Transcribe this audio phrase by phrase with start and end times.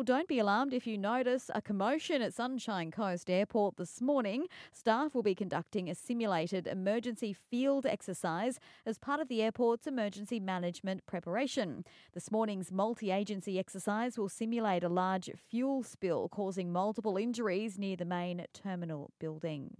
[0.00, 4.46] Well, don't be alarmed if you notice a commotion at Sunshine Coast Airport this morning.
[4.72, 10.40] Staff will be conducting a simulated emergency field exercise as part of the airport's emergency
[10.40, 11.84] management preparation.
[12.14, 17.96] This morning's multi agency exercise will simulate a large fuel spill causing multiple injuries near
[17.96, 19.76] the main terminal building.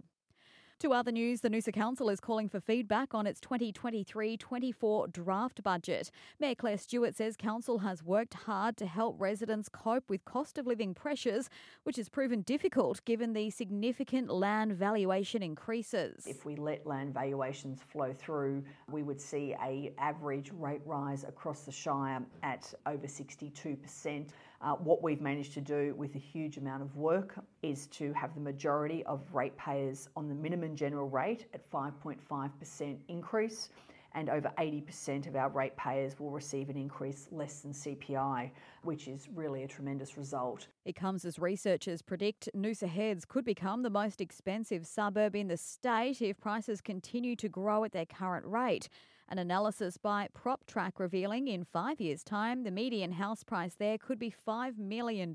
[0.81, 5.61] To other news, the Noosa Council is calling for feedback on its 2023 24 draft
[5.61, 6.09] budget.
[6.39, 10.65] Mayor Clare Stewart says Council has worked hard to help residents cope with cost of
[10.65, 11.51] living pressures,
[11.83, 16.25] which has proven difficult given the significant land valuation increases.
[16.25, 21.61] If we let land valuations flow through, we would see a average rate rise across
[21.61, 24.29] the Shire at over 62%.
[24.63, 27.33] Uh, what we've managed to do with a huge amount of work
[27.63, 33.69] is to have the majority of ratepayers on the minimum general rate at 5.5% increase
[34.13, 38.51] and over 80% of our ratepayers will receive an increase less than CPI,
[38.83, 40.67] which is really a tremendous result.
[40.85, 45.57] It comes as researchers predict Noosa Heads could become the most expensive suburb in the
[45.57, 48.89] state if prices continue to grow at their current rate.
[49.29, 54.19] An analysis by PropTrack revealing in five years' time, the median house price there could
[54.19, 55.33] be $5 million.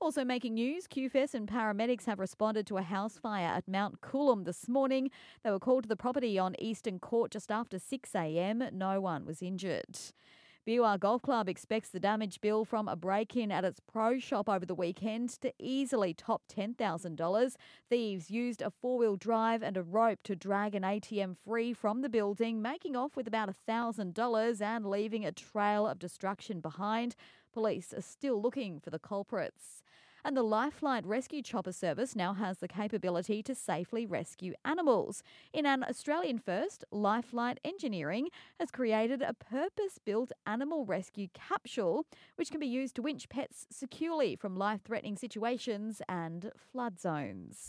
[0.01, 4.45] Also making news, QFES and paramedics have responded to a house fire at Mount Coolum
[4.45, 5.11] this morning.
[5.43, 8.73] They were called to the property on Eastern Court just after 6am.
[8.73, 9.99] No one was injured.
[10.67, 14.47] BUR Golf Club expects the damage bill from a break in at its pro shop
[14.47, 17.55] over the weekend to easily top $10,000.
[17.89, 22.03] Thieves used a four wheel drive and a rope to drag an ATM free from
[22.03, 27.17] the building, making off with about $1,000 and leaving a trail of destruction behind.
[27.55, 29.83] Police are still looking for the culprits.
[30.25, 35.23] And the LifeFlight Rescue Chopper Service now has the capability to safely rescue animals.
[35.53, 42.05] In an Australian first, LifeFlight Engineering has created a purpose built animal rescue capsule
[42.37, 47.69] which can be used to winch pets securely from life threatening situations and flood zones.